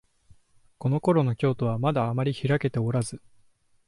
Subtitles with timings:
[0.79, 3.21] このころの京都は、まだあまりひらけておらず、